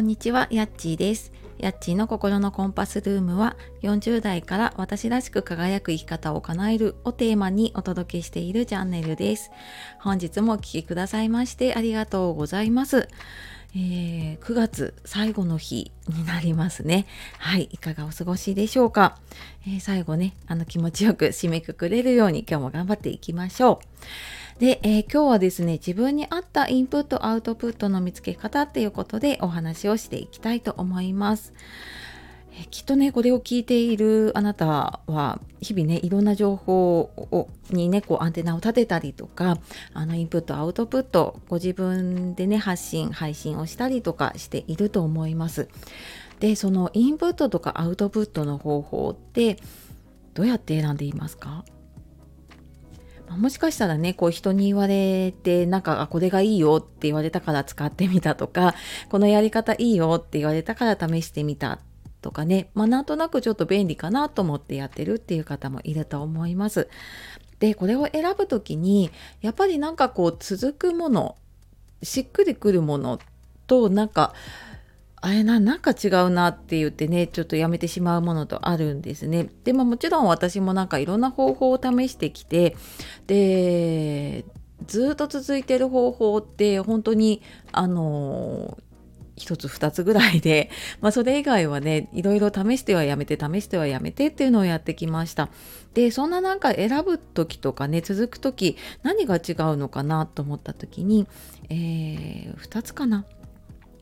[0.00, 1.30] こんにちは、やっちーです。
[1.58, 9.50] やっちーの心のコンパスルームは40代から私らしく輝く生き方を叶えるをテーマにお届けしているチャンネルです。
[10.00, 13.08] 本日もお聴きくださいましてありがとうございます。
[13.74, 17.04] えー、9月最後の日になりますね。
[17.36, 19.18] はい、いかがお過ごしでしょうか。
[19.66, 23.86] えー、最後ね、あの気持ちよく締めくくれるように今日も頑張っていきましょう。
[24.60, 31.54] で、えー、今日はですね、自分に合ったインプット、アウトプットの見つけ方っていうことでお話をしていきたいと思います。
[32.52, 39.56] え、きっとね、これを聞いているあなたは、日々ね、いろんな情報をにね、こうアンテナを立てたりとか、
[39.94, 45.70] あのインプット、アウトプット、ご自分でね、発信、配信をしたりとかしていると思います。
[46.38, 49.56] で、そのインプットとかアウトプットの方法って、
[50.34, 51.64] どうやって選んでいますか？
[53.36, 58.74] もしかしたらねこう人に言われてなんかこれがいいよって言われたから使ってみたとか
[59.08, 61.78] このやり方いいよって言われたから試してみた
[62.22, 66.88] とかねまあなんとなくちょっと便利かなと思ってやってるっていう方もいると思います。
[67.60, 69.10] でこれを選ぶ時に
[69.42, 71.36] やっぱりなんかこう続くもの
[72.02, 73.18] しっくりくるもの
[73.66, 74.34] となんか
[75.22, 79.48] あれな、なんか違うなって言ってね、ちょっとやめてしまうものとあるんですね。
[79.64, 82.76] でももちろん私もなんかいろんな方法を試してきて、
[83.26, 84.44] で、
[84.86, 88.78] ずっと続いてる方法って本当に、あの
[89.40, 95.48] 一つ二つぐらいで、 まあ、それ以外はねいろいろ試してはやめて試してはやめてっていうのをやってきました
[95.94, 101.26] でそんななんか選ぶ時とかね続く時何が違うのかなと思った時に、
[101.70, 103.24] えー、2つかな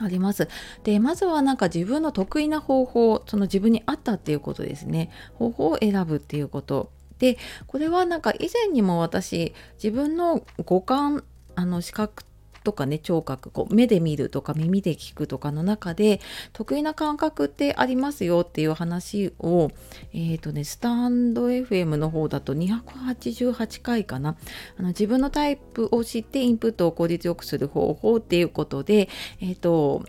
[0.00, 0.48] あります。
[0.82, 5.10] で、まずはなんか自分の得意な方法、その自分に合ったっていうことですね。
[5.34, 6.90] 方法を選ぶっていうこと。
[7.18, 12.24] で、これはなんか以前にも私、自分の五感、あの視覚
[12.62, 16.20] とかね聴覚こう目で見るとか耳で聞くとかの中で
[16.52, 19.70] 得意な感覚ってありますよっていう話を
[20.12, 24.36] えっ、ー、とねスタンド FM の方だと288回かな。
[24.78, 29.08] あの自分のタイプを知ってインプットを効率よくする方法っていうことで
[29.40, 30.04] えっ、ー、と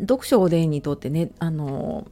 [0.00, 2.06] 読書を例にとってねあの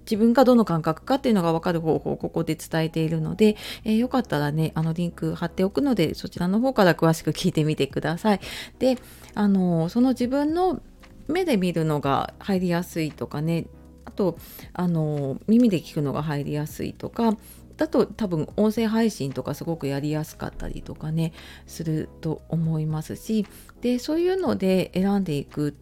[0.00, 8.40] 自分がどの感覚かっていうのが分かる方法をここで伝えているので、えー、よかったらねあのリンク貼っておくのでそちらの方から詳しく聞いてみてください。
[8.78, 8.98] で
[9.34, 10.80] あのその自分の
[11.28, 13.66] 目で見るのが入りやすいとかね
[14.04, 14.38] あと
[14.72, 17.36] あの耳で聞くのが入りやすいとか
[17.76, 21.32] だと多分音声配信とかすごくやりやすかったりとかね
[21.66, 23.46] すると思いますし
[23.80, 25.76] でそういうので選んでいく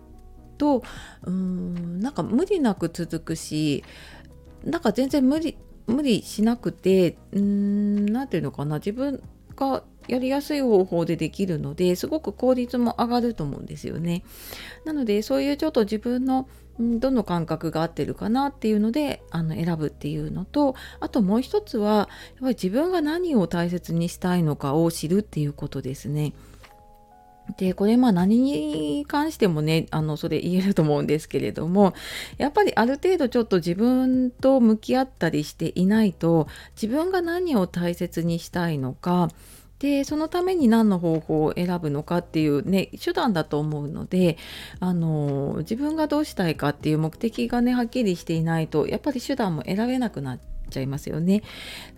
[0.57, 0.83] と
[1.25, 3.85] うーんなんか無理なく続くし
[4.65, 5.57] なんか全然無理
[5.87, 9.23] 無理しなくてうん何て言うのかな自分
[9.55, 14.23] がやりやすい方法でできるのですごく効率も上がると思うんですよね。
[14.85, 22.07] なのでそういうちょっと自分のどの感覚が合ってるかなっていうのであの選ぶっていうのとあともう一つはやっ
[22.41, 26.35] ぱり自分が何を大切にしたいのかを知るっていうことですね。
[27.59, 31.95] で、これまあ何に関してもね、あの、それ言えると思うんですけれども、
[32.39, 36.49] やっぱりある程度ちょっと自分と向き合ったりしていないと、
[36.81, 39.31] 自分が何を大切にしたいのか、
[39.79, 44.39] で、そのために何の方法を選ぶのかっていうね、手段だと思うので、
[44.81, 50.41] あの、自分がどうしたいかっていう目的がね、はっきりしていないと、やっぱり手段も選べなくなっ
[50.71, 51.43] ちゃいますよね。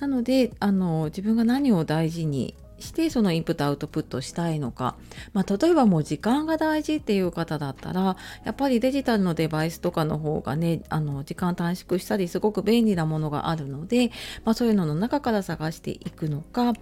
[0.01, 4.97] なので、あの、自分が何を大事にしてそのインプットアウトプットしたいのか、
[5.33, 14.11] まあ、例えばもう時間が大事っていう方だったらやっぱりデジタルのデバイスとかの方がねあの時間短縮したりすごく便利なものがあるので、
[14.45, 16.73] まあ、そういうのの中から探していくのか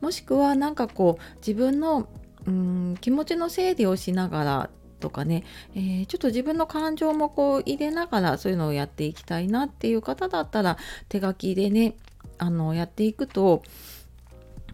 [0.00, 2.08] もしくは何かこう自分の
[2.46, 5.44] うん気持ちの整理をしながらとかね、
[5.74, 10.78] えー、ちょっと自分の感情もこう入れながらそういうのをやっていきたいなっていう方だったら
[11.08, 11.96] 手書きでね
[12.38, 13.62] あのやっていくと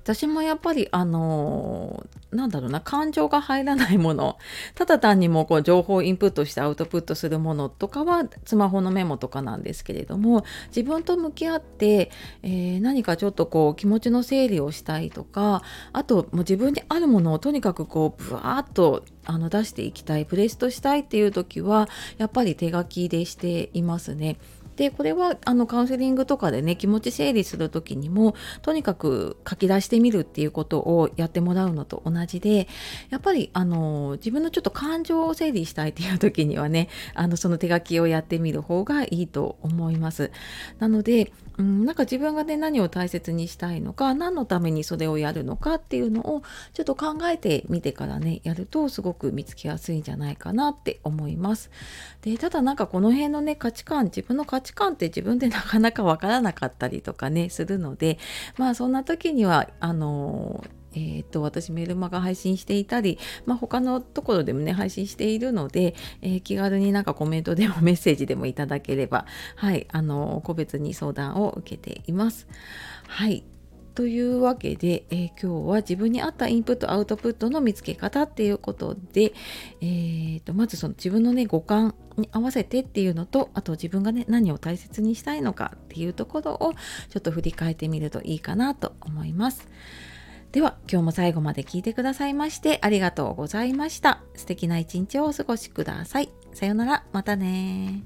[0.03, 4.38] 私もやっぱりあのー、なんだろうな感情が入らないもの
[4.75, 12.11] ただ単にもこう情報をインプットしてアウトプットするものとかはスマホのメモとかなんですけれども自分と向き合って、
[12.43, 15.62] えー、何かちょっとこう気持ちの整理をしたいとか
[15.93, 21.88] あともう自分にあるものをとにかくこうブワーッとあの出していきたいプレストしたいっていう時は
[22.19, 24.38] やっぱり手書きでしていますね。
[24.76, 32.69] でこれはあのカウンセリングとかでね気持ち整理する時にもとにかく書き出してみるっていうことをやってもらうのと同じで
[33.11, 40.31] やっぱりあの自分のちょっと感情を整理したいっていう時にはねあのその手書きをやってみる方がいいと思います。
[40.78, 46.43] なのでうん、なんか自分がね何を大切にしたいのか何のためにそれをやるのかっていうのを
[46.73, 51.70] ちょっと考えてみてからねやるとすごく見つけやすいんじゃないかなって思います。
[52.23, 58.19] でただなんかこの辺のね価値観自分の価値観って自分でなかなかわからなかったりとかねするので
[58.56, 69.26] まあそんな時にはあのーえーと、私メルマガ配信していたり、まあ、他のところでもね配信しているので、えー、気軽になんかコメントでもメッセージでもいただければ
[69.56, 72.46] はいあの個別に相談を受けています。
[73.06, 73.44] はい
[73.94, 79.34] というわけで、えー、今日は自分に合ったインプットアウトプットの見つけ方っていうことで、
[79.81, 86.72] えーと、まずその自分のね五感に合わせてっていうのとあと自分がね何を大切にしたいのかっていうところを
[87.10, 89.69] ちょっと振り返ってみるといいかなと思います。
[90.52, 94.23] では今日も最後まで聞いてくださいましてありがとうございました。
[94.35, 96.31] 素敵な一日をお過ごしください。
[96.55, 98.02] さようなら、またね